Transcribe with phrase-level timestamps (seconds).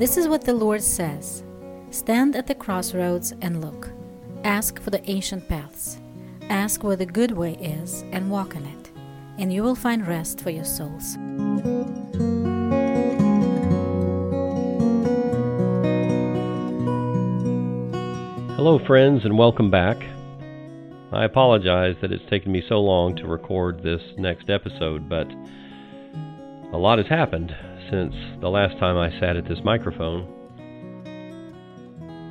[0.00, 1.44] This is what the Lord says
[1.90, 3.90] Stand at the crossroads and look.
[4.44, 6.00] Ask for the ancient paths.
[6.48, 8.90] Ask where the good way is and walk in it,
[9.36, 11.16] and you will find rest for your souls.
[18.56, 20.02] Hello, friends, and welcome back.
[21.12, 25.30] I apologize that it's taken me so long to record this next episode, but
[26.72, 27.54] a lot has happened
[27.90, 30.26] since the last time I sat at this microphone.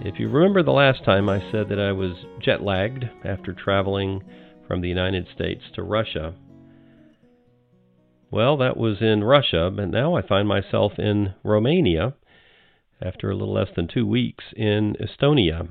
[0.05, 4.23] If you remember the last time I said that I was jet lagged after traveling
[4.67, 6.34] from the United States to Russia,
[8.31, 12.14] well, that was in Russia, but now I find myself in Romania
[13.02, 15.70] after a little less than two weeks in Estonia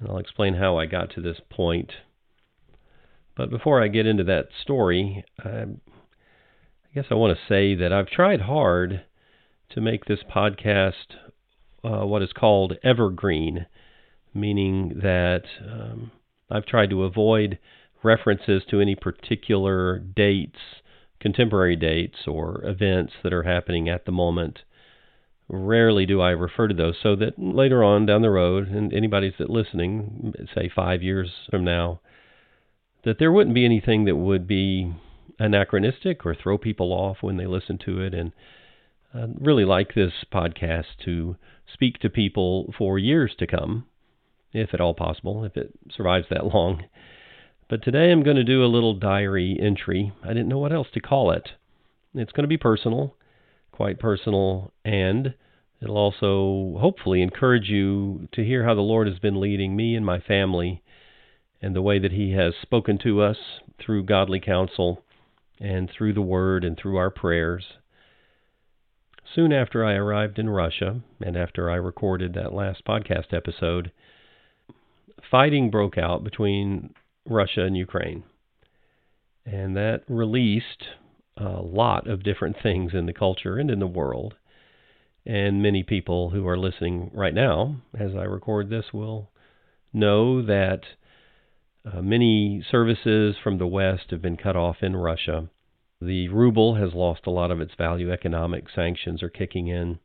[0.00, 1.92] and I'll explain how I got to this point.
[3.36, 5.64] But before I get into that story, I,
[6.90, 9.02] I guess I want to say that I've tried hard
[9.70, 11.14] to make this podcast
[11.84, 13.66] uh, what is called evergreen,
[14.34, 16.10] meaning that um,
[16.50, 17.60] I've tried to avoid
[18.02, 20.58] references to any particular dates,
[21.20, 24.62] contemporary dates, or events that are happening at the moment.
[25.48, 29.32] Rarely do I refer to those so that later on down the road, and anybody
[29.38, 32.00] that's listening, say five years from now,
[33.04, 34.92] that there wouldn't be anything that would be
[35.40, 38.14] anachronistic or throw people off when they listen to it.
[38.14, 38.32] And
[39.12, 41.36] I really like this podcast to
[41.72, 43.86] speak to people for years to come,
[44.52, 46.84] if at all possible, if it survives that long.
[47.68, 50.12] But today I'm going to do a little diary entry.
[50.22, 51.50] I didn't know what else to call it.
[52.14, 53.16] It's going to be personal
[53.80, 55.32] quite personal, and
[55.80, 60.04] it'll also hopefully encourage you to hear how the Lord has been leading me and
[60.04, 60.82] my family
[61.62, 63.38] and the way that He has spoken to us
[63.78, 65.02] through godly counsel
[65.60, 67.64] and through the Word and through our prayers.
[69.34, 73.92] Soon after I arrived in Russia, and after I recorded that last podcast episode,
[75.30, 76.94] fighting broke out between
[77.28, 78.24] Russia and Ukraine.
[79.46, 80.84] And that released
[81.36, 84.34] a lot of different things in the culture and in the world.
[85.26, 89.30] And many people who are listening right now, as I record this, will
[89.92, 90.80] know that
[91.84, 95.48] uh, many services from the West have been cut off in Russia.
[96.00, 98.10] The ruble has lost a lot of its value.
[98.10, 99.98] Economic sanctions are kicking in.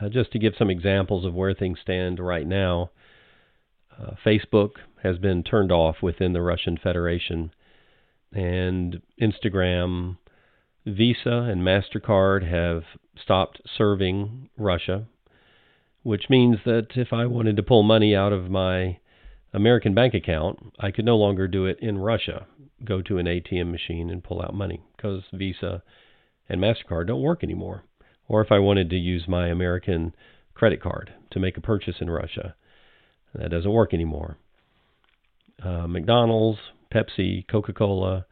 [0.00, 2.90] Uh, just to give some examples of where things stand right now,
[3.96, 4.72] uh, Facebook
[5.02, 7.52] has been turned off within the Russian Federation,
[8.32, 10.16] and Instagram,
[10.84, 12.82] Visa and MasterCard have
[13.22, 15.06] stopped serving Russia,
[16.02, 18.98] which means that if I wanted to pull money out of my
[19.54, 22.46] American bank account, I could no longer do it in Russia.
[22.84, 25.82] Go to an ATM machine and pull out money because Visa
[26.48, 27.84] and MasterCard don't work anymore.
[28.28, 30.14] Or if I wanted to use my American
[30.54, 32.54] credit card to make a purchase in Russia,
[33.34, 34.36] that doesn't work anymore.
[35.62, 36.58] Uh, McDonald's,
[36.92, 38.26] Pepsi, Coca Cola,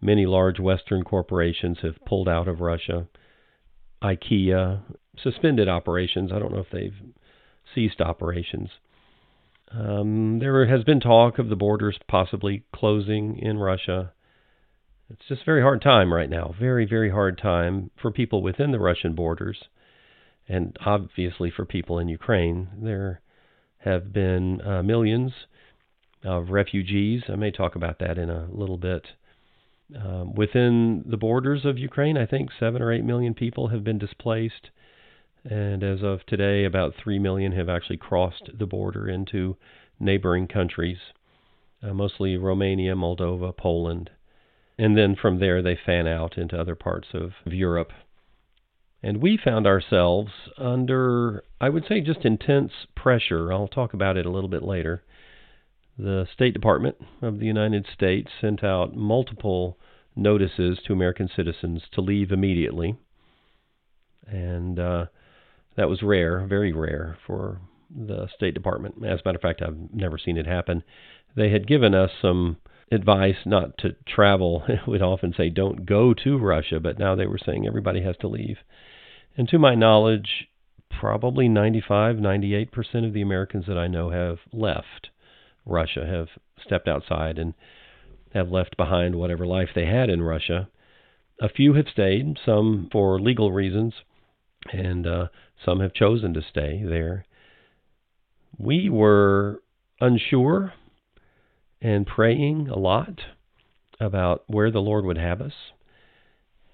[0.00, 3.06] Many large Western corporations have pulled out of Russia.
[4.02, 4.82] IKEA
[5.16, 6.32] suspended operations.
[6.32, 6.94] I don't know if they've
[7.74, 8.70] ceased operations.
[9.72, 14.12] Um, there has been talk of the borders possibly closing in Russia.
[15.10, 16.54] It's just a very hard time right now.
[16.58, 19.64] Very, very hard time for people within the Russian borders,
[20.48, 22.68] and obviously for people in Ukraine.
[22.80, 23.20] There
[23.78, 25.32] have been uh, millions
[26.24, 27.22] of refugees.
[27.28, 29.06] I may talk about that in a little bit.
[29.94, 33.98] Um, within the borders of Ukraine, I think seven or eight million people have been
[33.98, 34.70] displaced,
[35.50, 39.56] and as of today, about three million have actually crossed the border into
[39.98, 40.98] neighboring countries,
[41.82, 44.10] uh, mostly Romania, Moldova, Poland,
[44.78, 47.92] and then from there they fan out into other parts of Europe.
[49.02, 53.52] And we found ourselves under, I would say, just intense pressure.
[53.52, 55.02] I'll talk about it a little bit later
[55.98, 59.78] the State Department of the United States sent out multiple
[60.14, 62.96] notices to American citizens to leave immediately.
[64.26, 65.06] And uh,
[65.76, 67.60] that was rare, very rare for
[67.94, 68.96] the State Department.
[69.04, 70.82] As a matter of fact, I've never seen it happen.
[71.36, 72.56] They had given us some
[72.90, 74.64] advice not to travel.
[74.86, 78.28] We'd often say don't go to Russia, but now they were saying everybody has to
[78.28, 78.58] leave.
[79.36, 80.48] And to my knowledge,
[80.98, 85.10] probably 95, 98% of the Americans that I know have left.
[85.64, 86.28] Russia have
[86.64, 87.54] stepped outside and
[88.32, 90.68] have left behind whatever life they had in Russia.
[91.40, 93.92] A few have stayed, some for legal reasons,
[94.72, 95.26] and uh,
[95.64, 97.24] some have chosen to stay there.
[98.58, 99.62] We were
[100.00, 100.72] unsure
[101.80, 103.20] and praying a lot
[104.00, 105.52] about where the Lord would have us.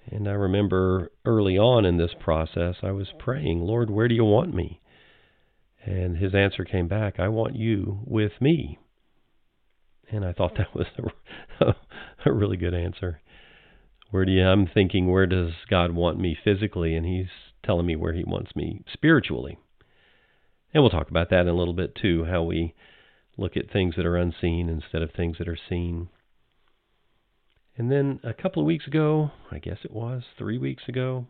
[0.09, 4.25] And I remember early on in this process, I was praying, Lord, where do you
[4.25, 4.81] want me?
[5.85, 8.79] And his answer came back, I want you with me.
[10.09, 10.87] And I thought that was
[11.59, 11.73] a,
[12.25, 13.21] a really good answer.
[14.11, 16.95] Where do you, I'm thinking, where does God want me physically?
[16.95, 17.29] And he's
[17.63, 19.57] telling me where he wants me spiritually.
[20.73, 22.73] And we'll talk about that in a little bit too, how we
[23.37, 26.09] look at things that are unseen instead of things that are seen.
[27.75, 31.25] And then a couple of weeks ago, I guess it was three weeks ago,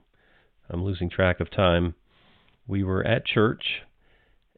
[0.69, 1.95] I'm losing track of time,
[2.67, 3.81] we were at church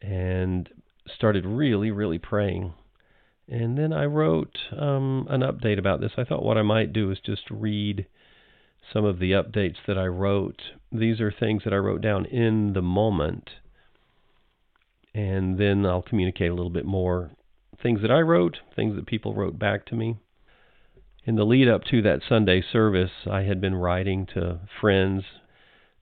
[0.01, 0.69] and
[1.15, 2.73] started really, really praying.
[3.47, 6.13] And then I wrote um, an update about this.
[6.17, 8.07] I thought what I might do is just read
[8.91, 10.61] some of the updates that I wrote.
[10.91, 13.49] These are things that I wrote down in the moment.
[15.13, 17.31] And then I'll communicate a little bit more
[17.81, 20.17] things that I wrote, things that people wrote back to me.
[21.25, 25.23] In the lead up to that Sunday service, I had been writing to friends,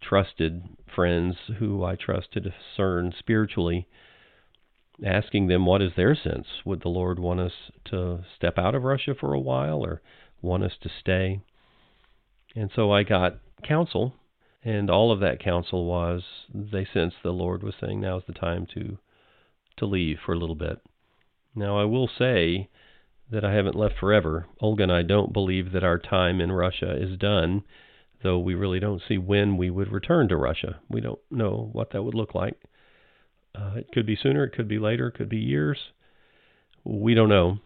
[0.02, 0.64] trusted
[0.94, 3.88] friends who I trust to discern spiritually,
[5.06, 6.48] asking them what is their sense.
[6.66, 7.54] Would the Lord want us
[7.86, 10.02] to step out of Russia for a while or
[10.42, 11.42] want us to stay?
[12.56, 14.14] And so I got counsel,
[14.64, 16.24] and all of that counsel was
[16.54, 18.98] they sensed the Lord was saying now is the time to
[19.78, 20.80] to leave for a little bit.
[21.56, 22.70] Now I will say
[23.32, 24.46] that I haven't left forever.
[24.60, 27.64] Olga and I don't believe that our time in Russia is done,
[28.22, 30.80] though we really don't see when we would return to Russia.
[30.90, 32.62] We don't know what that would look like.
[33.56, 35.78] Uh, it could be sooner, it could be later, it could be years.
[36.84, 37.60] We don't know.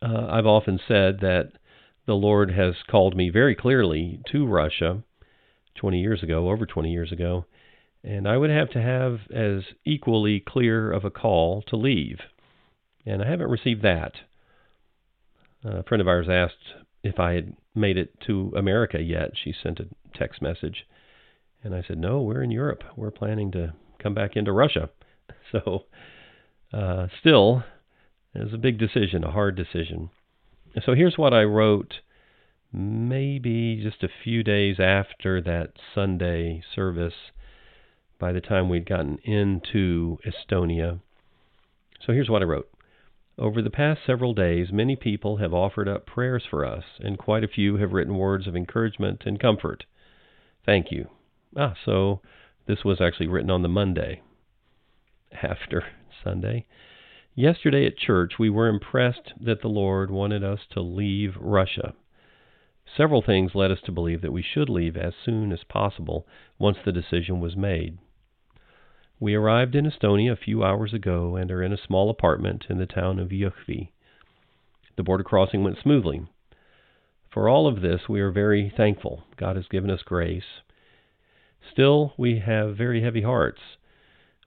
[0.00, 1.52] Uh, I've often said that
[2.08, 5.02] the Lord has called me very clearly to Russia
[5.74, 7.44] 20 years ago, over 20 years ago,
[8.02, 12.20] and I would have to have as equally clear of a call to leave.
[13.04, 14.12] And I haven't received that.
[15.62, 19.32] A friend of ours asked if I had made it to America yet.
[19.34, 20.86] She sent a text message.
[21.62, 22.84] And I said, No, we're in Europe.
[22.96, 24.90] We're planning to come back into Russia.
[25.50, 25.84] So,
[26.74, 27.64] uh, still,
[28.34, 30.10] it was a big decision, a hard decision.
[30.84, 32.00] So, here's what I wrote
[32.70, 37.32] maybe just a few days after that Sunday service,
[38.18, 41.00] by the time we'd gotten into Estonia.
[42.04, 42.68] So, here's what I wrote.
[43.38, 47.44] Over the past several days, many people have offered up prayers for us, and quite
[47.44, 49.84] a few have written words of encouragement and comfort.
[50.66, 51.08] Thank you.
[51.56, 52.20] Ah, so
[52.66, 54.22] this was actually written on the Monday
[55.40, 55.84] after
[56.24, 56.66] Sunday.
[57.38, 61.94] Yesterday at church, we were impressed that the Lord wanted us to leave Russia.
[62.96, 66.26] Several things led us to believe that we should leave as soon as possible
[66.58, 67.98] once the decision was made.
[69.20, 72.78] We arrived in Estonia a few hours ago and are in a small apartment in
[72.78, 73.90] the town of Jõhvi.
[74.96, 76.26] The border crossing went smoothly.
[77.32, 79.22] For all of this, we are very thankful.
[79.36, 80.62] God has given us grace.
[81.70, 83.60] Still, we have very heavy hearts.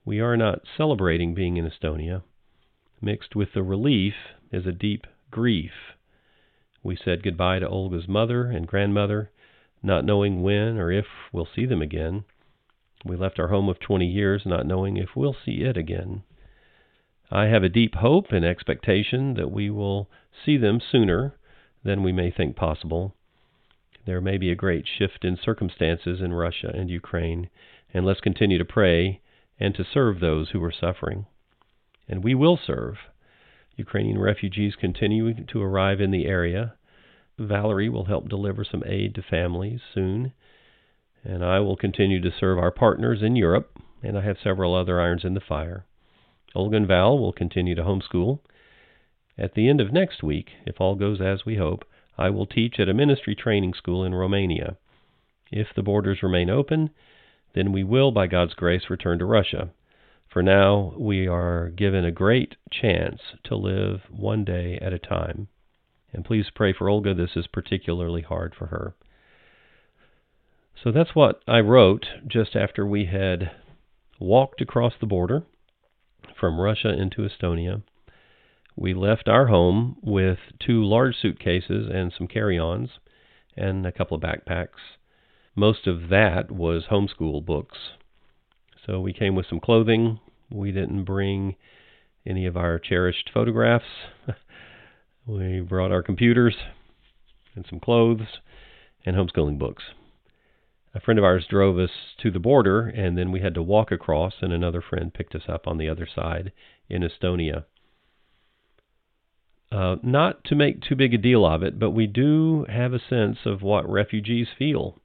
[0.03, 2.23] We are not celebrating being in Estonia.
[3.03, 4.13] Mixed with the relief
[4.51, 5.95] is a deep grief.
[6.83, 9.31] We said goodbye to Olga's mother and grandmother,
[9.81, 12.25] not knowing when or if we'll see them again.
[13.03, 16.21] We left our home of 20 years not knowing if we'll see it again.
[17.31, 20.07] I have a deep hope and expectation that we will
[20.45, 21.33] see them sooner
[21.83, 23.15] than we may think possible.
[24.05, 27.49] There may be a great shift in circumstances in Russia and Ukraine,
[27.95, 29.21] and let's continue to pray
[29.59, 31.25] and to serve those who are suffering.
[32.11, 32.97] And we will serve.
[33.75, 36.75] Ukrainian refugees continue to arrive in the area.
[37.39, 40.33] Valerie will help deliver some aid to families soon
[41.23, 44.99] and I will continue to serve our partners in Europe, and I have several other
[44.99, 45.85] irons in the fire.
[46.55, 48.39] Olga and Val will continue to homeschool.
[49.37, 51.85] At the end of next week, if all goes as we hope,
[52.17, 54.77] I will teach at a ministry training school in Romania.
[55.51, 56.89] If the borders remain open,
[57.53, 59.69] then we will, by God's grace, return to Russia.
[60.31, 65.49] For now, we are given a great chance to live one day at a time.
[66.13, 67.13] And please pray for Olga.
[67.13, 68.95] This is particularly hard for her.
[70.81, 73.51] So that's what I wrote just after we had
[74.21, 75.43] walked across the border
[76.39, 77.83] from Russia into Estonia.
[78.77, 82.89] We left our home with two large suitcases and some carry ons
[83.57, 84.95] and a couple of backpacks.
[85.55, 87.77] Most of that was homeschool books.
[88.85, 90.19] So we came with some clothing.
[90.49, 91.55] We didn't bring
[92.25, 93.85] any of our cherished photographs.
[95.25, 96.55] we brought our computers
[97.55, 98.39] and some clothes
[99.05, 99.83] and homeschooling books
[100.93, 103.91] a friend of ours drove us to the border, and then we had to walk
[103.91, 106.51] across, and another friend picked us up on the other side
[106.89, 107.65] in Estonia.
[109.71, 112.99] Uh, not to make too big a deal of it, but we do have a
[112.99, 114.99] sense of what refugees feel.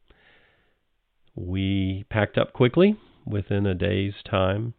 [1.36, 4.74] We packed up quickly within a day's time,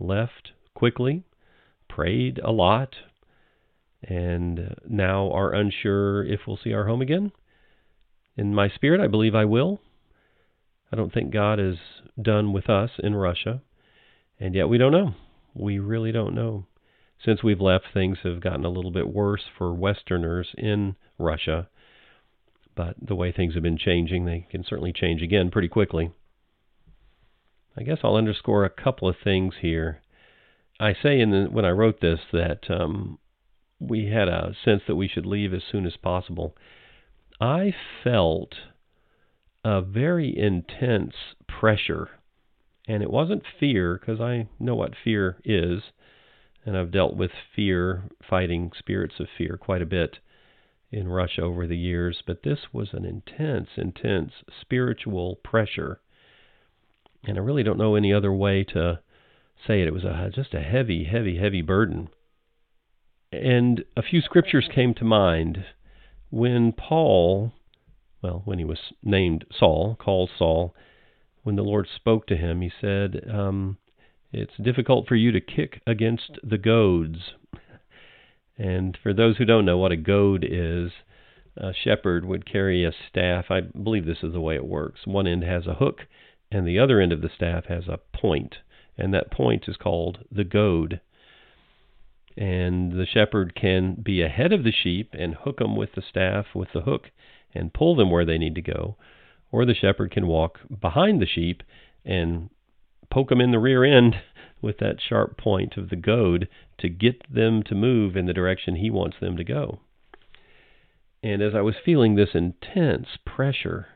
[0.00, 1.22] left quickly,
[1.88, 2.96] prayed a lot,
[4.02, 7.32] and now are unsure if we'll see our home again.
[8.36, 9.80] In my spirit, I believe I will.
[10.92, 11.76] I don't think God is
[12.20, 13.62] done with us in Russia,
[14.38, 15.14] and yet we don't know.
[15.54, 16.66] We really don't know.
[17.24, 21.68] Since we've left, things have gotten a little bit worse for Westerners in Russia,
[22.74, 26.12] but the way things have been changing, they can certainly change again pretty quickly.
[27.78, 30.00] I guess I'll underscore a couple of things here.
[30.80, 33.18] I say in the, when I wrote this that um,
[33.78, 36.56] we had a sense that we should leave as soon as possible.
[37.40, 38.54] I felt
[39.64, 41.14] a very intense
[41.46, 42.10] pressure,
[42.88, 45.82] and it wasn't fear because I know what fear is,
[46.64, 50.18] and I've dealt with fear, fighting spirits of fear quite a bit
[50.90, 56.00] in Russia over the years, but this was an intense, intense spiritual pressure.
[57.26, 59.00] And I really don't know any other way to
[59.66, 59.88] say it.
[59.88, 62.08] It was a, just a heavy, heavy, heavy burden.
[63.32, 65.64] And a few scriptures came to mind
[66.30, 67.52] when Paul,
[68.22, 70.74] well, when he was named Saul, called Saul,
[71.42, 73.78] when the Lord spoke to him, he said, um,
[74.32, 77.34] It's difficult for you to kick against the goads.
[78.58, 80.92] And for those who don't know what a goad is,
[81.56, 83.46] a shepherd would carry a staff.
[83.50, 85.00] I believe this is the way it works.
[85.04, 86.02] One end has a hook,
[86.50, 88.56] and the other end of the staff has a point,
[88.96, 91.00] and that point is called the goad.
[92.36, 96.46] And the shepherd can be ahead of the sheep and hook them with the staff
[96.54, 97.10] with the hook
[97.54, 98.96] and pull them where they need to go,
[99.50, 101.62] or the shepherd can walk behind the sheep
[102.04, 102.50] and
[103.10, 104.16] poke them in the rear end
[104.60, 106.48] with that sharp point of the goad
[106.78, 109.80] to get them to move in the direction he wants them to go.
[111.22, 113.88] And as I was feeling this intense pressure,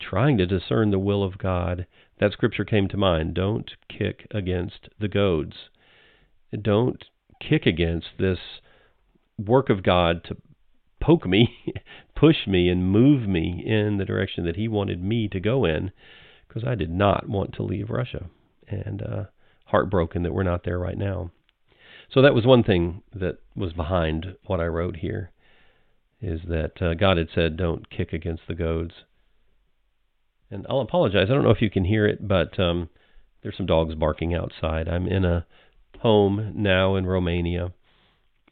[0.00, 1.86] trying to discern the will of God,
[2.20, 3.34] that scripture came to mind.
[3.34, 5.56] Don't kick against the goads.
[6.60, 7.04] Don't
[7.40, 8.38] kick against this
[9.38, 10.36] work of God to
[11.00, 11.74] poke me,
[12.16, 15.92] push me, and move me in the direction that He wanted me to go in,
[16.46, 18.26] because I did not want to leave Russia.
[18.66, 19.24] And uh,
[19.66, 21.30] heartbroken that we're not there right now.
[22.12, 25.30] So that was one thing that was behind what I wrote here,
[26.20, 28.92] is that uh, God had said, "Don't kick against the goads."
[30.50, 31.26] And I'll apologize.
[31.30, 32.88] I don't know if you can hear it, but um,
[33.42, 34.88] there's some dogs barking outside.
[34.88, 35.46] I'm in a
[36.00, 37.72] home now in Romania,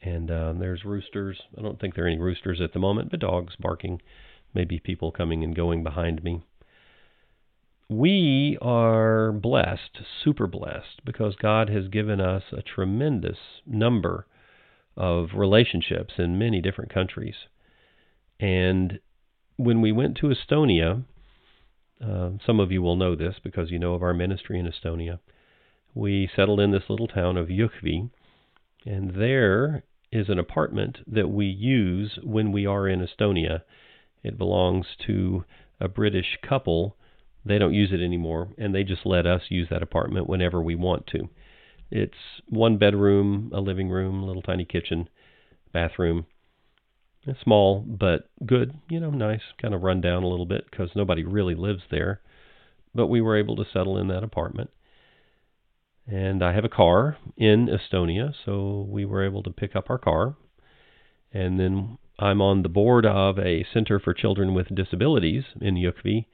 [0.02, 1.40] and uh, there's roosters.
[1.56, 4.02] I don't think there are any roosters at the moment, but dogs barking.
[4.54, 6.42] Maybe people coming and going behind me
[7.88, 14.26] we are blessed, super blessed, because God has given us a tremendous number
[14.96, 17.34] of relationships in many different countries.
[18.40, 18.98] And
[19.56, 21.04] when we went to Estonia,
[22.04, 25.18] uh, some of you will know this because you know of our ministry in Estonia.
[25.94, 28.10] We settled in this little town of Jõhvi,
[28.84, 33.62] and there is an apartment that we use when we are in Estonia.
[34.22, 35.44] It belongs to
[35.80, 36.96] a British couple
[37.46, 40.74] they don't use it anymore, and they just let us use that apartment whenever we
[40.74, 41.28] want to.
[41.90, 45.08] It's one bedroom, a living room, a little tiny kitchen,
[45.72, 46.26] bathroom.
[47.26, 50.90] It's small, but good, you know, nice, kind of run down a little bit because
[50.94, 52.20] nobody really lives there.
[52.94, 54.70] But we were able to settle in that apartment.
[56.06, 59.98] And I have a car in Estonia, so we were able to pick up our
[59.98, 60.36] car.
[61.32, 66.26] And then I'm on the board of a Center for Children with Disabilities in Jõhvi,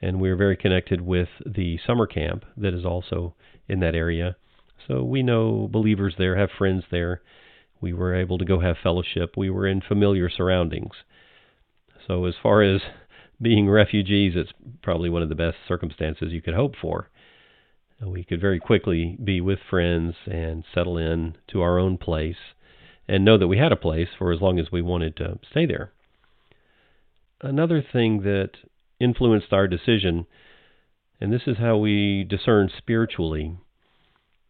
[0.00, 3.34] and we're very connected with the summer camp that is also
[3.68, 4.36] in that area.
[4.88, 7.20] So we know believers there, have friends there.
[7.80, 9.36] We were able to go have fellowship.
[9.36, 10.92] We were in familiar surroundings.
[12.06, 12.80] So as far as
[13.42, 17.08] being refugees, it's probably one of the best circumstances you could hope for.
[18.04, 22.54] We could very quickly be with friends and settle in to our own place
[23.06, 25.66] and know that we had a place for as long as we wanted to stay
[25.66, 25.92] there.
[27.42, 28.50] Another thing that
[28.98, 30.26] influenced our decision,
[31.20, 33.56] and this is how we discern spiritually,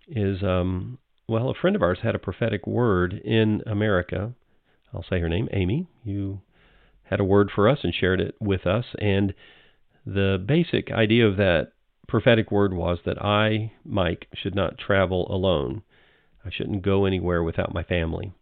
[0.09, 0.99] is um,
[1.31, 4.33] well, a friend of ours had a prophetic word in America.
[4.93, 5.87] I'll say her name, Amy.
[6.03, 6.41] You
[7.05, 9.33] had a word for us and shared it with us, and
[10.05, 11.71] the basic idea of that
[12.09, 15.83] prophetic word was that I, Mike, should not travel alone.
[16.45, 18.33] I shouldn't go anywhere without my family.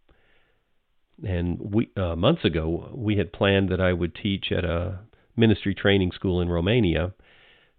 [1.23, 5.01] And we, uh, months ago, we had planned that I would teach at a
[5.35, 7.13] ministry training school in Romania.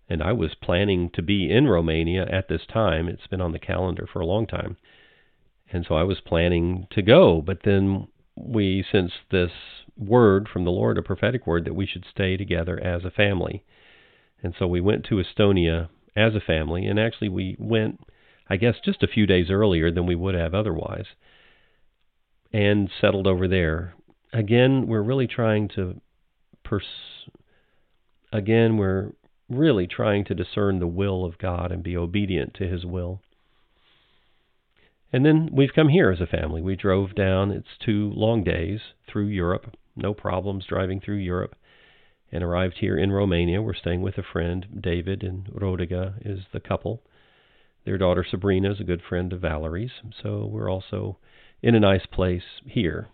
[0.08, 3.08] And I was planning to be in Romania at this time.
[3.08, 4.76] It's been on the calendar for a long time.
[5.72, 7.42] And so I was planning to go.
[7.44, 9.52] But then we sensed this
[9.96, 13.64] word from the Lord, a prophetic word, that we should stay together as a family.
[14.42, 18.00] And so we went to Estonia as a family, and actually we went,
[18.48, 21.06] I guess, just a few days earlier than we would have otherwise,
[22.52, 23.94] and settled over there.
[24.32, 26.00] Again, we're really trying to
[26.64, 27.28] pers-
[28.32, 29.12] again, we're
[29.48, 33.20] really trying to discern the will of God and be obedient to His will.
[35.12, 36.62] And then we've come here as a family.
[36.62, 41.56] We drove down, it's two long days through Europe, no problems driving through Europe,
[42.30, 43.60] and arrived here in Romania.
[43.60, 47.02] We're staying with a friend, David and Rodica is the couple.
[47.84, 49.90] Their daughter Sabrina is a good friend of Valerie's,
[50.22, 51.18] so we're also
[51.62, 53.08] in a nice place here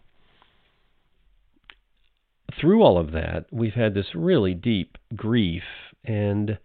[2.60, 5.62] through all of that, we've had this really deep grief.
[6.04, 6.58] And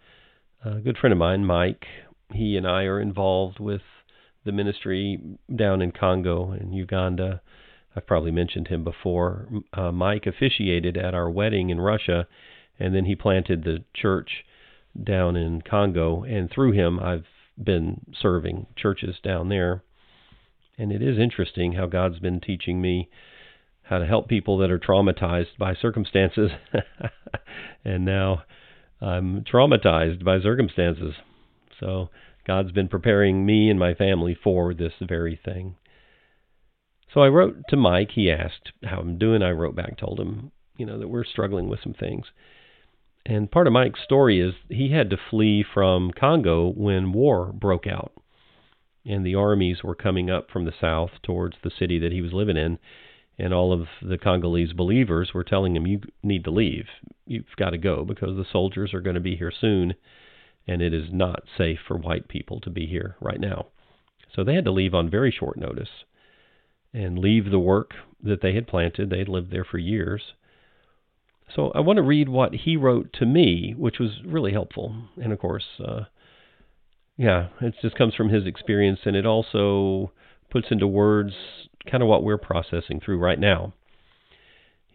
[0.64, 1.86] a good friend of mine, Mike,
[2.34, 3.82] he and I are involved with
[4.46, 5.20] the ministry
[5.54, 7.42] down in Congo and Uganda.
[7.96, 9.48] I've probably mentioned him before.
[9.74, 12.28] Uh, Mike officiated at our wedding in Russia,
[12.80, 14.44] and then he planted the church
[15.02, 16.24] down in Congo.
[16.24, 17.26] And through him, I've
[17.62, 19.84] been serving churches down there.
[20.78, 23.10] And it is interesting how God's been teaching me
[23.84, 26.50] how to help people that are traumatized by circumstances.
[27.86, 28.44] and now
[29.02, 31.16] I'm traumatized by circumstances.
[31.80, 32.10] So
[32.46, 35.76] God's been preparing me and my family for this very thing.
[37.14, 38.12] So I wrote to Mike.
[38.12, 39.44] He asked how I'm doing.
[39.44, 42.28] I wrote back, told him, you know, that we're struggling with some things.
[43.26, 47.86] And part of Mike's story is he had to flee from Congo when war broke
[47.86, 48.14] out.
[49.06, 52.34] And the armies were coming up from the south towards the city that he was
[52.34, 52.80] living in
[53.42, 56.88] and all of the Congolese believers were telling him, "You need to leave.
[57.26, 59.96] You've got to go because the soldiers are going to be here soon,
[60.72, 63.68] and it is not safe for white people to be here right now."
[64.34, 66.06] So they had to leave on very short notice
[66.94, 69.10] and leave the work that they had planted.
[69.10, 70.34] They had lived there for years.
[71.56, 74.96] So I want to read what he wrote to me, which was really helpful.
[75.22, 76.06] And of course, uh,
[77.18, 80.12] yeah, it just comes from his experience, and it also
[80.50, 81.34] puts into words
[81.90, 83.74] kind of what we're processing through right now.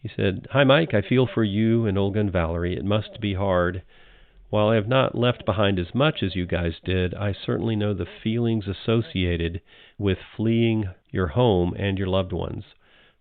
[0.03, 0.95] He said, Hi, Mike.
[0.95, 2.77] I feel for you and Olga and Valerie.
[2.77, 3.83] It must be hard.
[4.49, 7.93] While I have not left behind as much as you guys did, I certainly know
[7.93, 9.61] the feelings associated
[9.99, 12.65] with fleeing your home and your loved ones.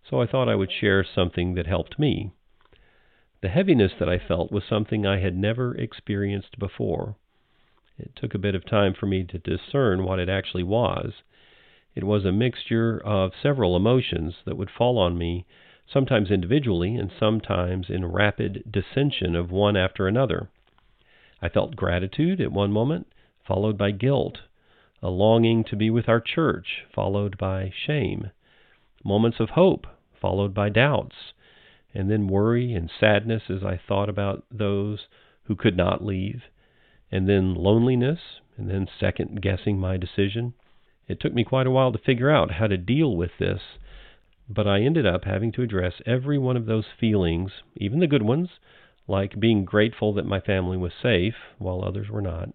[0.08, 2.30] So I thought I would share something that helped me.
[3.40, 7.16] The heaviness that I felt was something I had never experienced before.
[7.98, 11.22] It took a bit of time for me to discern what it actually was.
[11.96, 15.44] It was a mixture of several emotions that would fall on me,
[15.88, 20.50] sometimes individually and sometimes in rapid dissension of one after another.
[21.42, 23.08] I felt gratitude at one moment,
[23.46, 24.38] followed by guilt,
[25.02, 28.30] a longing to be with our church, followed by shame,
[29.04, 29.86] moments of hope,
[30.18, 31.34] followed by doubts,
[31.94, 35.06] and then worry and sadness as I thought about those
[35.44, 36.44] who could not leave,
[37.12, 40.54] and then loneliness, and then second guessing my decision.
[41.06, 43.60] It took me quite a while to figure out how to deal with this,
[44.48, 48.22] but I ended up having to address every one of those feelings, even the good
[48.22, 48.48] ones,
[49.08, 52.50] like being grateful that my family was safe while others were not.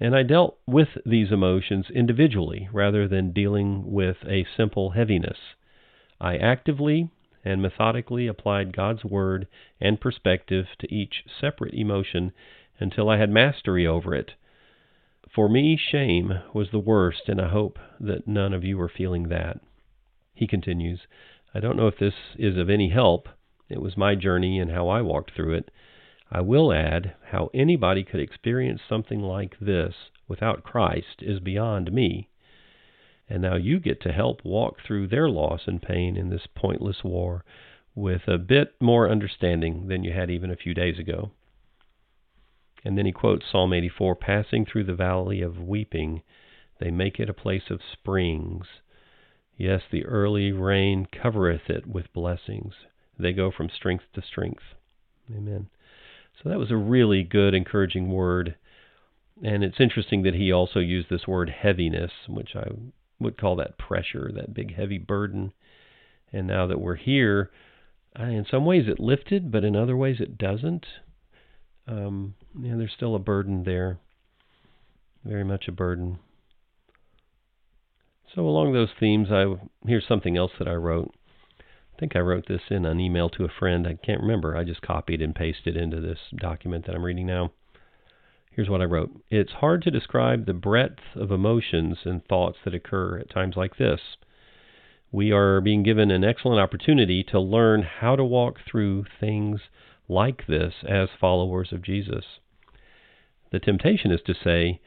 [0.00, 5.38] And I dealt with these emotions individually rather than dealing with a simple heaviness.
[6.20, 7.10] I actively
[7.44, 9.46] and methodically applied God's Word
[9.80, 12.32] and perspective to each separate emotion
[12.78, 14.32] until I had mastery over it
[15.34, 19.28] for me, shame was the worst, and I hope that none of you are feeling
[19.28, 19.60] that.
[20.32, 21.00] He continues,
[21.52, 23.28] I don't know if this is of any help.
[23.68, 25.70] It was my journey and how I walked through it.
[26.30, 29.94] I will add how anybody could experience something like this
[30.28, 32.28] without Christ is beyond me.
[33.28, 37.02] And now you get to help walk through their loss and pain in this pointless
[37.02, 37.44] war
[37.94, 41.30] with a bit more understanding than you had even a few days ago.
[42.84, 46.22] And then he quotes Psalm 84 Passing through the valley of weeping,
[46.80, 48.66] they make it a place of springs.
[49.56, 52.74] Yes, the early rain covereth it with blessings.
[53.18, 54.62] They go from strength to strength.
[55.30, 55.68] Amen.
[56.42, 58.56] So that was a really good, encouraging word.
[59.42, 62.68] And it's interesting that he also used this word heaviness, which I
[63.18, 65.52] would call that pressure, that big, heavy burden.
[66.32, 67.50] And now that we're here,
[68.18, 70.86] in some ways it lifted, but in other ways it doesn't.
[71.86, 73.98] Um, there's still a burden there.
[75.24, 76.18] Very much a burden.
[78.34, 79.54] So along those themes, I
[79.86, 81.14] here's something else that I wrote.
[81.94, 83.86] I think I wrote this in an email to a friend.
[83.86, 84.56] I can't remember.
[84.56, 87.52] I just copied and pasted into this document that I'm reading now.
[88.50, 89.12] Here's what I wrote.
[89.30, 93.76] It's hard to describe the breadth of emotions and thoughts that occur at times like
[93.76, 94.00] this.
[95.12, 99.60] We are being given an excellent opportunity to learn how to walk through things
[100.08, 102.24] like this as followers of Jesus.
[103.52, 104.80] The temptation is to say,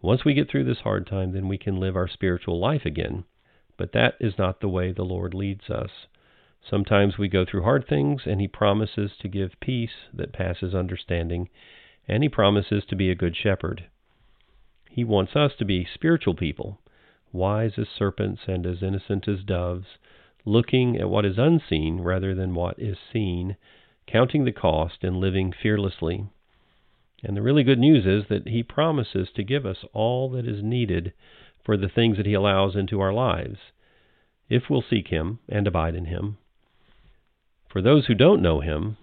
[0.00, 3.24] once we get through this hard time, then we can live our spiritual life again.
[3.76, 5.90] But that is not the way the Lord leads us.
[6.68, 11.50] Sometimes we go through hard things, and He promises to give peace that passes understanding,
[12.08, 13.84] and He promises to be a good shepherd.
[14.88, 16.80] He wants us to be spiritual people,
[17.32, 19.98] wise as serpents and as innocent as doves,
[20.46, 23.56] looking at what is unseen rather than what is seen,
[24.06, 26.26] counting the cost and living fearlessly.
[27.22, 30.62] And the really good news is that He promises to give us all that is
[30.62, 31.12] needed
[31.62, 33.58] for the things that He allows into our lives,
[34.48, 36.38] if we'll seek Him and abide in Him.
[37.74, 38.98] For those who don't know Him,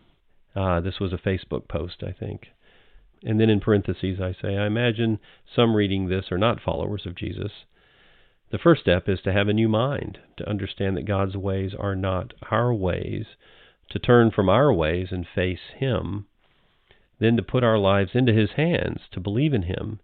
[0.55, 2.47] ah, this was a Facebook post, I think.
[3.21, 5.19] And then in parentheses, I say, I imagine
[5.53, 7.51] some reading this are not followers of Jesus.
[8.49, 11.97] The first step is to have a new mind, to understand that God's ways are
[11.97, 13.25] not our ways,
[13.89, 16.27] to turn from our ways and face Him,
[17.19, 19.99] then to put our lives into His hands, to believe in Him,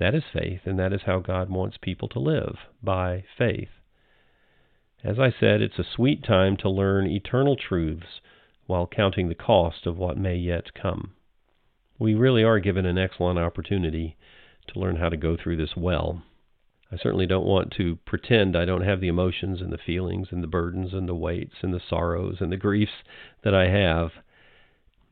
[0.00, 3.70] that is faith, and that is how God wants people to live, by faith.
[5.04, 8.22] As I said, it's a sweet time to learn eternal truths
[8.66, 11.12] while counting the cost of what may yet come.
[11.98, 14.16] We really are given an excellent opportunity
[14.68, 16.22] to learn how to go through this well.
[16.90, 20.42] I certainly don't want to pretend I don't have the emotions and the feelings and
[20.42, 23.02] the burdens and the weights and the sorrows and the griefs
[23.42, 24.12] that I have.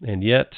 [0.01, 0.55] And yet,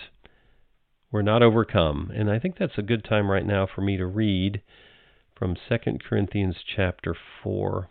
[1.11, 2.13] we're not overcome.
[2.15, 4.63] And I think that's a good time right now for me to read
[5.37, 7.89] from 2 Corinthians chapter 4.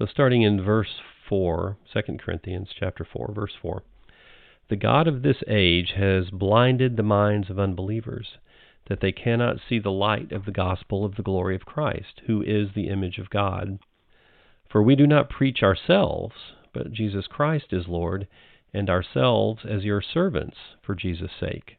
[0.00, 3.82] So starting in verse 4, 2 Corinthians chapter 4, verse 4.
[4.70, 8.38] The God of this age has blinded the minds of unbelievers,
[8.88, 12.40] that they cannot see the light of the gospel of the glory of Christ, who
[12.40, 13.78] is the image of God.
[14.70, 16.34] For we do not preach ourselves,
[16.72, 18.26] but Jesus Christ is Lord,
[18.72, 21.76] and ourselves as your servants for Jesus' sake.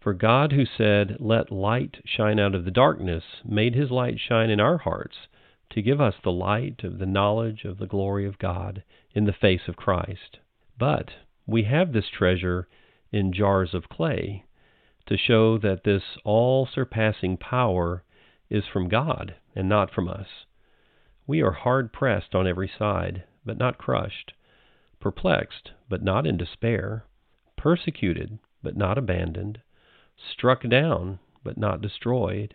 [0.00, 4.50] For God, who said, Let light shine out of the darkness, made his light shine
[4.50, 5.28] in our hearts
[5.72, 8.82] to give us the light of the knowledge of the glory of God
[9.14, 10.38] in the face of Christ.
[10.78, 11.10] But
[11.46, 12.68] we have this treasure
[13.10, 14.44] in jars of clay
[15.06, 18.04] to show that this all surpassing power
[18.48, 20.28] is from God and not from us.
[21.26, 24.32] We are hard pressed on every side, but not crushed
[25.02, 27.04] perplexed, but not in despair,
[27.56, 29.60] persecuted, but not abandoned,
[30.16, 32.54] struck down, but not destroyed.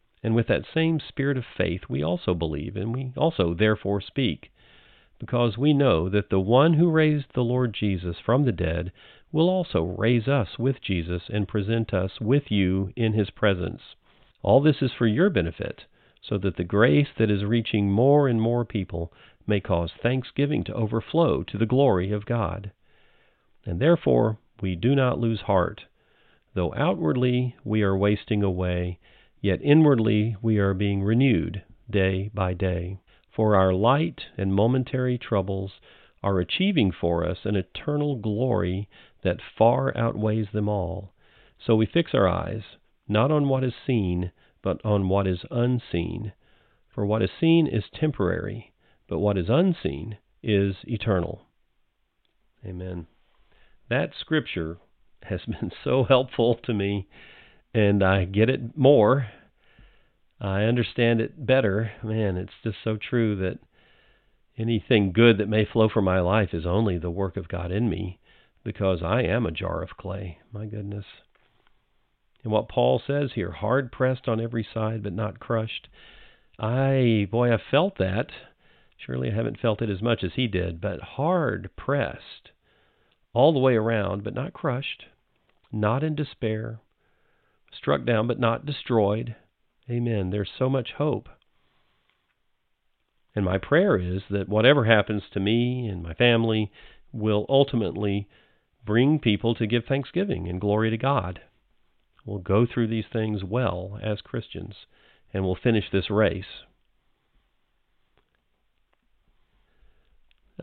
[0.23, 4.51] And with that same spirit of faith we also believe, and we also therefore speak,
[5.19, 8.91] because we know that the one who raised the Lord Jesus from the dead
[9.31, 13.81] will also raise us with Jesus and present us with you in his presence.
[14.43, 15.85] All this is for your benefit,
[16.21, 19.11] so that the grace that is reaching more and more people
[19.47, 22.71] may cause thanksgiving to overflow to the glory of God.
[23.65, 25.85] And therefore we do not lose heart.
[26.53, 28.99] Though outwardly we are wasting away,
[29.41, 32.99] yet inwardly we are being renewed day by day.
[33.35, 35.73] For our light and momentary troubles
[36.23, 38.87] are achieving for us an eternal glory
[39.23, 41.13] that far outweighs them all.
[41.65, 42.63] So we fix our eyes,
[43.07, 46.33] not on what is seen, but on what is unseen.
[46.93, 48.73] For what is seen is temporary,
[49.07, 51.47] but what is unseen is eternal.
[52.65, 53.07] Amen.
[53.89, 54.77] That scripture
[55.23, 57.07] has been so helpful to me,
[57.73, 59.27] and I get it more.
[60.39, 61.91] I understand it better.
[62.03, 63.59] Man, it's just so true that
[64.57, 67.89] anything good that may flow from my life is only the work of God in
[67.89, 68.19] me
[68.63, 70.39] because I am a jar of clay.
[70.51, 71.05] My goodness.
[72.43, 75.87] And what Paul says here, hard pressed on every side but not crushed.
[76.59, 78.27] I, boy, I felt that.
[78.97, 82.51] Surely I haven't felt it as much as he did, but hard pressed
[83.33, 85.05] all the way around, but not crushed,
[85.71, 86.79] not in despair,
[87.75, 89.35] struck down, but not destroyed.
[89.89, 90.29] Amen.
[90.29, 91.29] There's so much hope.
[93.35, 96.71] And my prayer is that whatever happens to me and my family
[97.11, 98.27] will ultimately
[98.85, 101.41] bring people to give thanksgiving and glory to God.
[102.25, 104.75] We'll go through these things well as Christians,
[105.33, 106.63] and we'll finish this race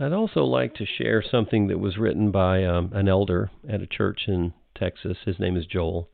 [0.00, 3.86] I'd also like to share something that was written by um, an elder at a
[3.86, 5.18] church in Texas.
[5.24, 6.08] His name is Joel.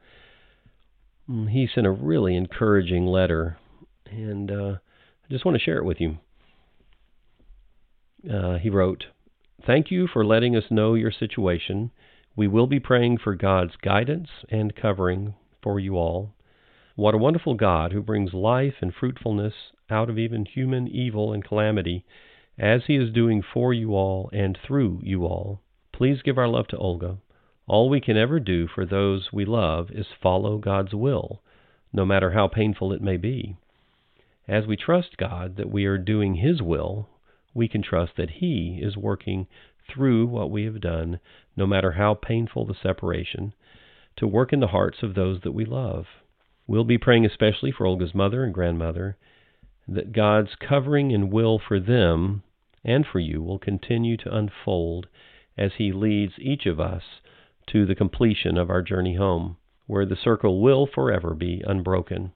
[1.28, 3.58] Mm, he sent a really encouraging letter,
[4.06, 4.74] and uh,
[5.24, 6.18] I just want to share it with you.
[8.30, 9.04] Uh, he wrote,
[9.66, 11.90] Thank you for letting us know your situation.
[12.37, 16.34] We will be praying for God's guidance and covering for you all.
[16.96, 19.54] What a wonderful God who brings life and fruitfulness
[19.88, 22.04] out of even human evil and calamity,
[22.58, 25.60] as He is doing for you all and through you all.
[25.92, 27.18] Please give our love to Olga.
[27.66, 31.42] All we can ever do for those we love is follow God's will,
[31.94, 33.57] no matter how painful it may be.
[34.46, 37.09] As we trust God that we are doing His will,
[37.55, 39.46] we can trust that He is working
[39.88, 41.20] through what we have done,
[41.57, 43.55] no matter how painful the separation,
[44.16, 46.07] to work in the hearts of those that we love.
[46.66, 49.16] We'll be praying especially for Olga's mother and grandmother,
[49.88, 52.42] that God's covering and will for them
[52.85, 55.09] and for you will continue to unfold
[55.57, 57.05] as He leads each of us
[57.68, 62.33] to the completion of our journey home, where the circle will forever be unbroken.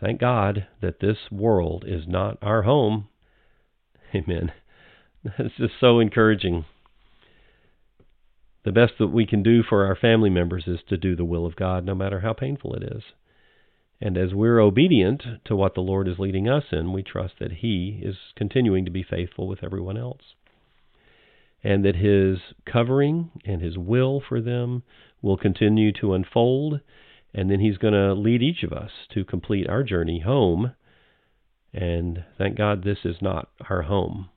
[0.00, 3.08] Thank God that this world is not our home.
[4.14, 4.52] Amen.
[5.24, 6.64] That's just so encouraging.
[8.64, 11.46] The best that we can do for our family members is to do the will
[11.46, 13.02] of God, no matter how painful it is.
[14.00, 17.52] And as we're obedient to what the Lord is leading us in, we trust that
[17.52, 20.35] He is continuing to be faithful with everyone else
[21.66, 24.84] and that His covering and His will for them
[25.20, 26.80] will continue to unfold.
[27.34, 30.74] And then He's going to lead each of us to complete our journey home.
[31.72, 34.30] And thank God this is not our home.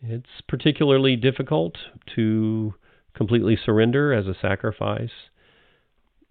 [0.00, 1.74] It's particularly difficult
[2.14, 2.74] to
[3.12, 5.10] completely surrender as a sacrifice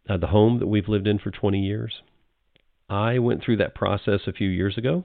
[0.10, 1.96] uh, the home that we've lived in for 20 years.
[2.90, 5.04] I went through that process a few years ago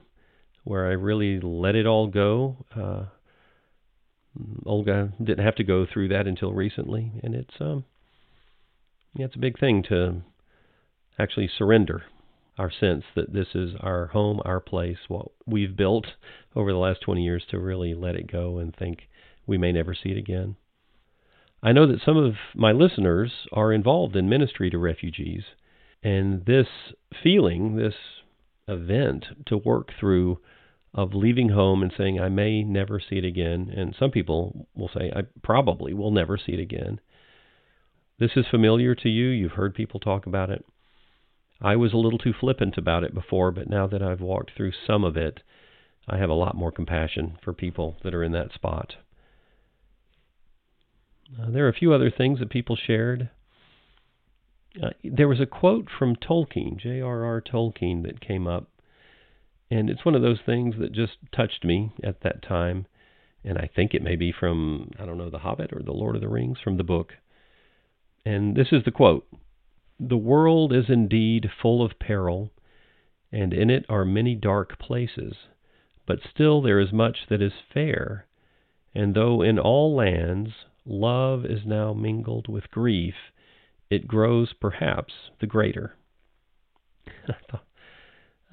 [0.63, 2.65] where I really let it all go.
[2.73, 3.03] Uh,
[4.65, 7.85] Olga didn't have to go through that until recently, and it's um,
[9.15, 10.21] yeah, it's a big thing to
[11.17, 12.03] actually surrender
[12.57, 16.07] our sense that this is our home, our place, what we've built
[16.55, 19.09] over the last 20 years to really let it go and think
[19.45, 20.55] we may never see it again.
[21.61, 25.43] I know that some of my listeners are involved in ministry to refugees,
[26.03, 26.67] and this
[27.23, 27.95] feeling, this
[28.67, 30.39] event to work through
[30.95, 33.71] of leaving home and saying, I may never see it again.
[33.75, 37.01] And some people will say, I probably will never see it again.
[38.17, 39.27] This is familiar to you.
[39.27, 40.65] You've heard people talk about it.
[41.61, 44.71] I was a little too flippant about it before, but now that I've walked through
[44.87, 45.41] some of it,
[46.07, 48.95] I have a lot more compassion for people that are in that spot.
[51.37, 53.29] Uh, there are a few other things that people shared.
[54.81, 57.41] Uh, there was a quote from Tolkien, J.R.R.
[57.41, 58.69] Tolkien, that came up
[59.71, 62.85] and it's one of those things that just touched me at that time.
[63.43, 66.15] And I think it may be from, I don't know, The Hobbit or The Lord
[66.15, 67.13] of the Rings from the book.
[68.25, 69.27] And this is the quote
[69.99, 72.51] The world is indeed full of peril,
[73.31, 75.35] and in it are many dark places.
[76.07, 78.27] But still there is much that is fair.
[78.93, 80.51] And though in all lands
[80.85, 83.15] love is now mingled with grief,
[83.89, 85.95] it grows perhaps the greater.
[87.27, 87.64] I thought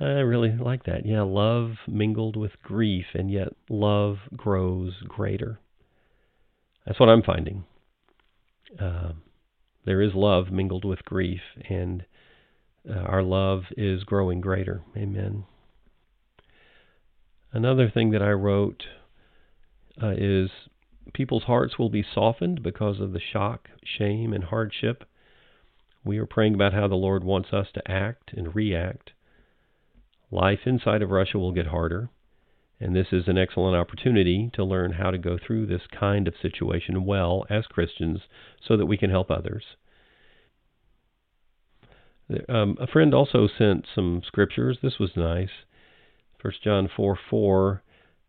[0.00, 1.06] I really like that.
[1.06, 5.60] Yeah, love mingled with grief, and yet love grows greater.
[6.86, 7.64] That's what I'm finding.
[8.80, 9.12] Uh,
[9.84, 12.04] there is love mingled with grief, and
[12.88, 14.82] uh, our love is growing greater.
[14.96, 15.44] Amen.
[17.52, 18.84] Another thing that I wrote
[20.02, 20.50] uh, is
[21.12, 25.04] people's hearts will be softened because of the shock, shame, and hardship.
[26.04, 29.12] We are praying about how the Lord wants us to act and react
[30.32, 32.08] Life inside of Russia will get harder,
[32.80, 36.32] and this is an excellent opportunity to learn how to go through this kind of
[36.40, 38.22] situation well as Christians
[38.66, 39.76] so that we can help others.
[42.48, 44.78] Um, a friend also sent some scriptures.
[44.82, 45.50] This was nice.
[46.40, 47.82] 1 John 4 4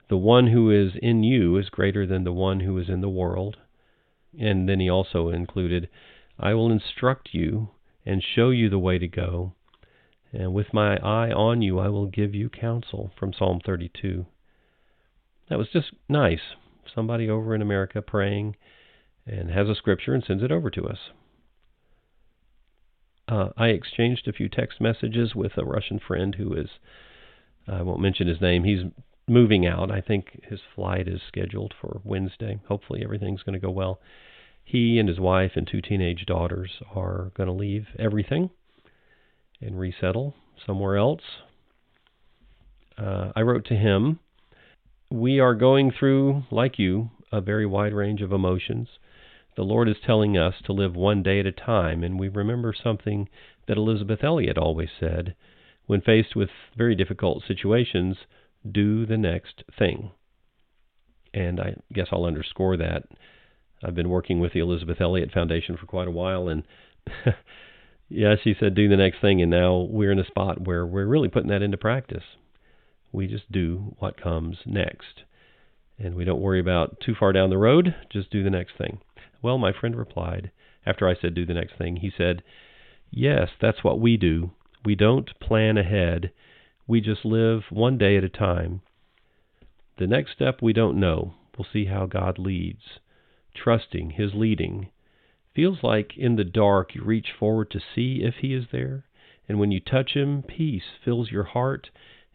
[0.10, 3.08] The one who is in you is greater than the one who is in the
[3.08, 3.56] world.
[4.38, 5.88] And then he also included,
[6.38, 7.70] I will instruct you
[8.06, 9.54] and show you the way to go.
[10.34, 14.26] And with my eye on you, I will give you counsel from Psalm 32.
[15.50, 16.56] That was just nice.
[16.94, 18.56] Somebody over in America praying
[19.28, 20.98] and has a scripture and sends it over to us.
[23.28, 26.70] Uh, I exchanged a few text messages with a Russian friend who is,
[27.68, 28.92] I won't mention his name, he's
[29.28, 29.92] moving out.
[29.92, 32.60] I think his flight is scheduled for Wednesday.
[32.68, 34.02] Hopefully, everything's going to go well.
[34.64, 38.50] He and his wife and two teenage daughters are going to leave everything
[39.66, 41.22] and resettle somewhere else.
[42.98, 44.20] Uh, I wrote to him,
[45.10, 48.88] We are going through, like you, a very wide range of emotions.
[49.56, 52.74] The Lord is telling us to live one day at a time, and we remember
[52.74, 53.30] something
[53.68, 55.36] that Elisabeth Elliot always said
[55.86, 58.18] when faced with very difficult situations,
[58.70, 60.12] do the next thing.
[61.34, 63.04] And I guess I'll underscore that.
[63.84, 66.64] I've been working with the Elisabeth Elliot Foundation for quite a while, and
[68.14, 71.08] yeah, she said do the next thing, and now we're in a spot where we're
[71.08, 72.24] really putting that into practice.
[73.12, 75.24] We just do what comes next.
[75.98, 79.00] And we don't worry about too far down the road, just do the next thing.
[79.42, 80.52] Well, my friend replied,
[80.86, 82.44] after I said do the next thing, he said,
[83.10, 84.52] Yes, that's what we do.
[84.86, 86.32] We don't plan ahead.
[86.88, 88.82] We just live one day at a time.
[89.98, 91.34] The next step we don't know.
[91.58, 93.00] We'll see how God leads.
[93.56, 94.90] Trusting His leading.
[95.56, 99.06] Feels like in the dark you reach forward to see if He is there.
[99.48, 101.90] And when you touch Him, peace fills your heart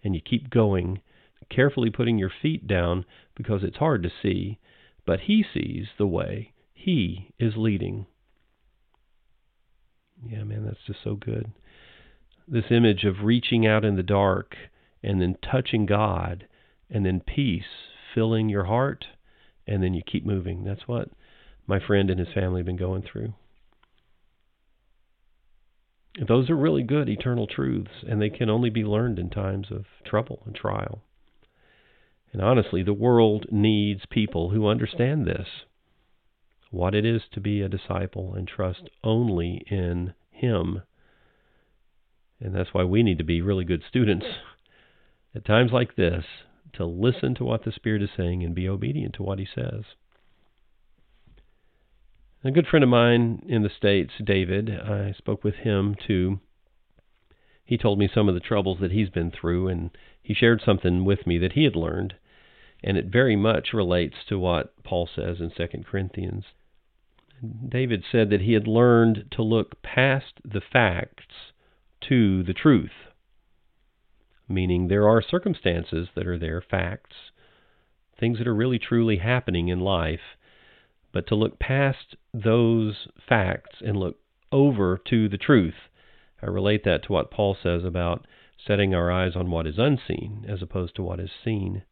[0.04, 1.00] and you keep going,
[1.50, 3.04] carefully putting your feet down
[3.34, 4.58] because it's hard to see.
[5.04, 6.52] But He sees the way.
[6.72, 8.06] He is leading.
[10.24, 11.52] Yeah, man, that's just so good.
[12.46, 14.56] This image of reaching out in the dark
[15.02, 16.46] and then touching God
[16.90, 19.06] and then peace filling your heart
[19.66, 20.64] and then you keep moving.
[20.64, 21.10] That's what
[21.68, 23.34] my friend and his family have been going through.
[26.26, 29.84] Those are really good eternal truths, and they can only be learned in times of
[30.04, 31.02] trouble and trial.
[32.32, 35.46] And honestly, the world needs people who understand this
[36.70, 40.82] what it is to be a disciple and trust only in Him.
[42.40, 44.26] And that's why we need to be really good students
[45.34, 46.24] at times like this
[46.74, 49.84] to listen to what the Spirit is saying and be obedient to what He says.
[52.44, 56.38] A good friend of mine in the States, David, I spoke with him too.
[57.64, 59.90] He told me some of the troubles that he's been through, and
[60.22, 62.14] he shared something with me that he had learned,
[62.82, 66.44] and it very much relates to what Paul says in 2 Corinthians.
[67.68, 71.52] David said that he had learned to look past the facts
[72.02, 73.10] to the truth,
[74.48, 77.16] meaning there are circumstances that are there, facts,
[78.16, 80.36] things that are really truly happening in life,
[81.12, 84.16] but to look past those facts and look
[84.52, 85.74] over to the truth.
[86.42, 88.26] I relate that to what Paul says about
[88.64, 91.82] setting our eyes on what is unseen as opposed to what is seen.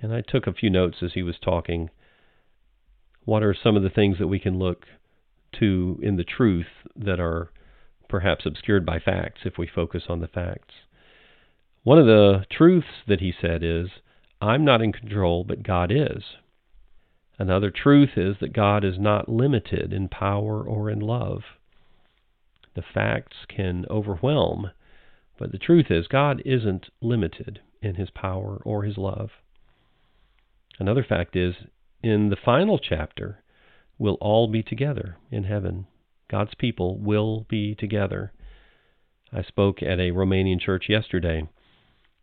[0.00, 1.90] And I took a few notes as he was talking
[3.24, 4.84] what are some of the things that we can look
[5.58, 7.50] to in the truth that are
[8.08, 10.74] perhaps obscured by facts if we focus on the facts.
[11.84, 13.88] One of the truths that he said is,
[14.40, 16.22] I'm not in control, but God is.
[17.42, 21.42] Another truth is that God is not limited in power or in love.
[22.76, 24.70] The facts can overwhelm,
[25.40, 29.30] but the truth is God isn't limited in his power or his love.
[30.78, 31.56] Another fact is
[32.00, 33.42] in the final chapter,
[33.98, 35.88] we'll all be together in heaven.
[36.30, 38.32] God's people will be together.
[39.32, 41.48] I spoke at a Romanian church yesterday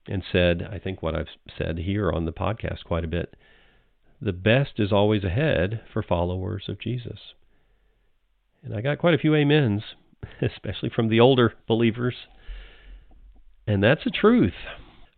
[0.07, 1.27] and said, I think what I've
[1.57, 3.35] said here on the podcast quite a bit
[4.21, 7.19] the best is always ahead for followers of Jesus.
[8.63, 9.83] And I got quite a few amens,
[10.41, 12.15] especially from the older believers.
[13.65, 14.53] And that's the truth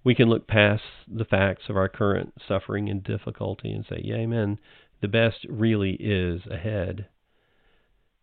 [0.04, 4.16] we can look past the facts of our current suffering and difficulty and say, yeah,
[4.16, 4.60] amen,
[5.02, 7.08] the best really is ahead.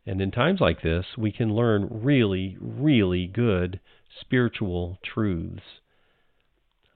[0.07, 3.81] And in times like this, we can learn really, really good
[4.21, 5.63] spiritual truths.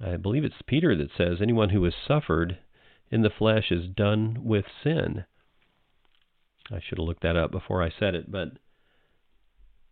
[0.04, 2.58] I believe it's Peter that says, anyone who has suffered
[3.12, 5.24] in the flesh is done with sin.
[6.70, 8.52] I should have looked that up before I said it, but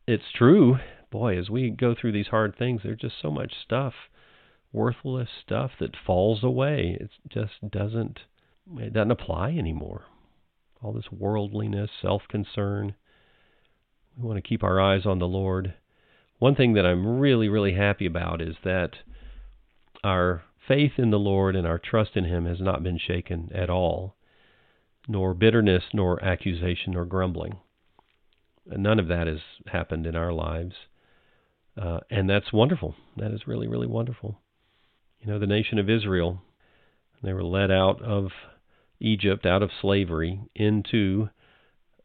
[0.07, 0.79] it's true.
[1.11, 3.93] Boy, as we go through these hard things, there's just so much stuff
[4.73, 6.97] worthless stuff that falls away.
[7.01, 8.21] It just doesn't
[8.79, 10.05] it doesn't apply anymore.
[10.83, 12.95] All this worldliness, self-concern.
[14.17, 15.75] We want to keep our eyes on the Lord.
[16.39, 18.91] One thing that I'm really really happy about is that
[20.05, 23.69] our faith in the Lord and our trust in him has not been shaken at
[23.69, 24.15] all.
[25.09, 27.59] Nor bitterness, nor accusation, nor grumbling.
[28.67, 30.75] None of that has happened in our lives.
[31.81, 32.95] Uh, and that's wonderful.
[33.17, 34.41] That is really, really wonderful
[35.21, 36.41] you know, the nation of Israel.
[37.23, 38.31] They were led out of
[38.99, 41.29] Egypt, out of slavery, into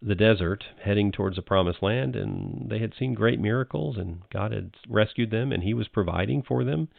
[0.02, 4.52] the desert, heading towards the promised land, and they had seen great miracles, and God
[4.52, 6.90] had rescued them, and He was providing for them,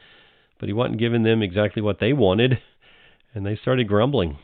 [0.59, 2.59] but He wasn't giving them exactly what they wanted,
[3.35, 4.39] and they started grumbling.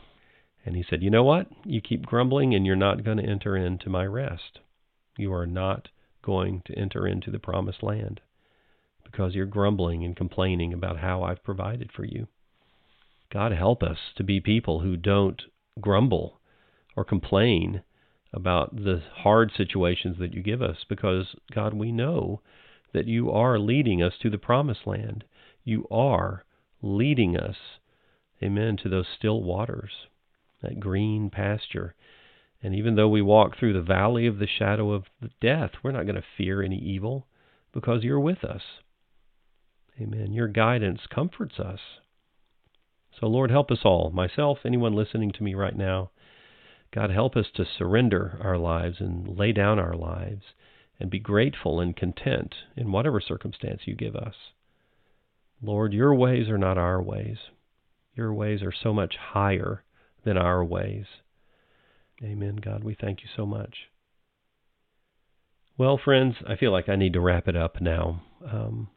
[0.65, 1.47] And He said, You know what?
[1.65, 4.59] You keep grumbling, and you're not going to enter into my rest.
[5.17, 5.89] You are not
[6.23, 8.21] going to enter into the promised land
[9.03, 12.27] because you're grumbling and complaining about how I've provided for you.
[13.31, 15.41] God help us to be people who don't
[15.79, 16.39] grumble
[16.95, 17.83] or complain
[18.33, 22.41] about the hard situations that you give us because God we know
[22.93, 25.23] that you are leading us to the promised land.
[25.63, 26.43] You are
[26.81, 27.55] leading us,
[28.41, 29.91] amen, to those still waters,
[30.61, 31.95] that green pasture.
[32.61, 35.05] And even though we walk through the valley of the shadow of
[35.41, 37.27] death, we're not going to fear any evil
[37.73, 38.61] because you're with us.
[39.99, 40.33] Amen.
[40.33, 41.79] Your guidance comforts us.
[43.19, 46.11] So, Lord, help us all, myself, anyone listening to me right now.
[46.93, 50.43] God, help us to surrender our lives and lay down our lives
[50.99, 54.35] and be grateful and content in whatever circumstance you give us.
[55.63, 57.37] Lord, your ways are not our ways.
[58.15, 59.83] Your ways are so much higher
[60.25, 61.05] than our ways.
[62.21, 62.83] Amen, God.
[62.83, 63.75] We thank you so much.
[65.77, 68.21] Well, friends, I feel like I need to wrap it up now.
[68.45, 68.89] Um,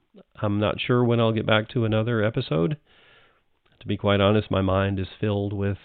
[0.42, 2.76] I'm not sure when I'll get back to another episode.
[3.80, 5.78] To be quite honest, my mind is filled with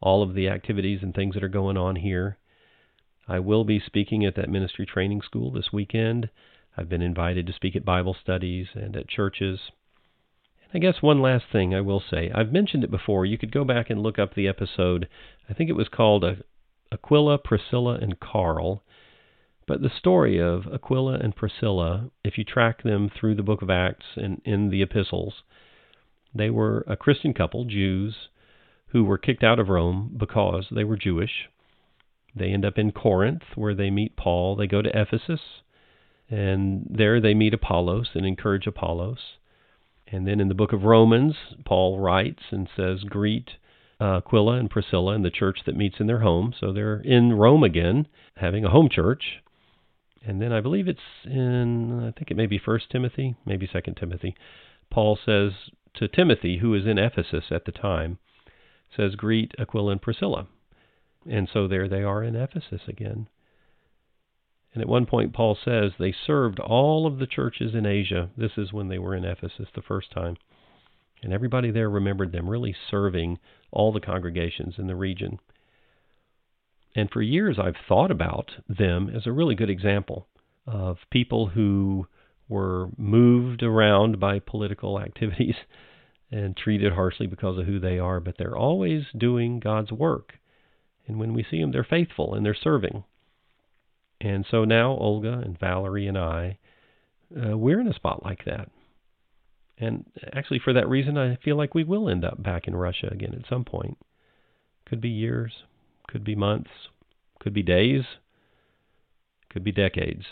[0.00, 2.36] all of the activities and things that are going on here.
[3.26, 6.28] I will be speaking at that ministry training school this weekend.
[6.76, 9.58] I've been invited to speak at Bible studies and at churches.
[10.74, 12.30] I guess one last thing I will say.
[12.34, 13.24] I've mentioned it before.
[13.24, 15.08] You could go back and look up the episode.
[15.48, 16.24] I think it was called
[16.92, 18.82] Aquila, Priscilla, and Carl.
[19.66, 23.70] But the story of Aquila and Priscilla, if you track them through the book of
[23.70, 25.42] Acts and in the epistles,
[26.34, 28.28] they were a Christian couple, Jews,
[28.88, 31.48] who were kicked out of Rome because they were Jewish.
[32.34, 34.54] They end up in Corinth, where they meet Paul.
[34.54, 35.40] They go to Ephesus,
[36.28, 39.37] and there they meet Apollos and encourage Apollos.
[40.10, 41.34] And then in the book of Romans,
[41.64, 43.50] Paul writes and says, Greet
[44.00, 46.54] uh, Aquila and Priscilla and the church that meets in their home.
[46.58, 48.06] So they're in Rome again,
[48.36, 49.42] having a home church.
[50.24, 53.96] And then I believe it's in, I think it may be First Timothy, maybe Second
[53.96, 54.34] Timothy.
[54.90, 55.52] Paul says
[55.94, 58.18] to Timothy, who is in Ephesus at the time,
[58.96, 60.46] says, Greet Aquila and Priscilla.
[61.28, 63.28] And so there they are in Ephesus again.
[64.78, 68.30] And at one point, Paul says they served all of the churches in Asia.
[68.36, 70.36] This is when they were in Ephesus the first time.
[71.20, 73.40] And everybody there remembered them really serving
[73.72, 75.40] all the congregations in the region.
[76.94, 80.28] And for years, I've thought about them as a really good example
[80.64, 82.06] of people who
[82.48, 85.56] were moved around by political activities
[86.30, 90.34] and treated harshly because of who they are, but they're always doing God's work.
[91.08, 93.02] And when we see them, they're faithful and they're serving.
[94.20, 96.58] And so now Olga and Valerie and I,
[97.36, 98.70] uh, we're in a spot like that.
[99.78, 103.08] And actually, for that reason, I feel like we will end up back in Russia
[103.10, 103.96] again at some point.
[104.86, 105.52] Could be years,
[106.08, 106.70] could be months,
[107.38, 108.02] could be days,
[109.50, 110.24] could be decades.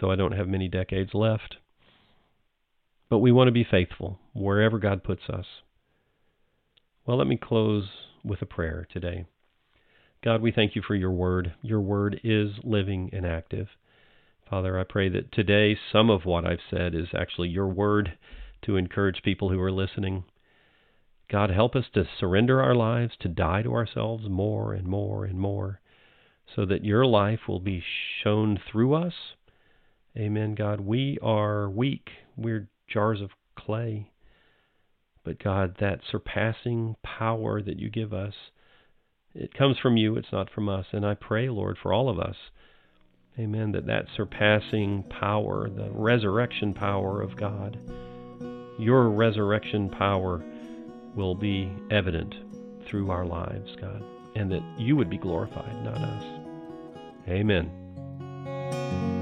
[0.00, 1.56] Though I don't have many decades left.
[3.08, 5.46] But we want to be faithful wherever God puts us.
[7.06, 7.88] Well, let me close
[8.22, 9.24] with a prayer today.
[10.24, 11.54] God, we thank you for your word.
[11.62, 13.68] Your word is living and active.
[14.50, 18.18] Father, I pray that today some of what I've said is actually your word
[18.62, 20.24] to encourage people who are listening.
[21.30, 25.38] God, help us to surrender our lives, to die to ourselves more and more and
[25.38, 25.80] more,
[26.56, 27.84] so that your life will be
[28.24, 29.14] shown through us.
[30.16, 30.80] Amen, God.
[30.80, 32.08] We are weak.
[32.36, 34.10] We're jars of clay.
[35.22, 38.34] But God, that surpassing power that you give us,
[39.34, 40.86] it comes from you, it's not from us.
[40.92, 42.36] And I pray, Lord, for all of us,
[43.38, 47.78] amen, that that surpassing power, the resurrection power of God,
[48.78, 50.42] your resurrection power
[51.14, 52.34] will be evident
[52.88, 54.02] through our lives, God,
[54.34, 56.24] and that you would be glorified, not us.
[57.28, 59.17] Amen.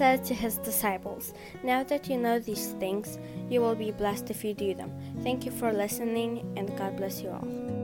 [0.00, 3.18] Said to his disciples, Now that you know these things,
[3.50, 4.90] you will be blessed if you do them.
[5.22, 7.79] Thank you for listening, and God bless you all.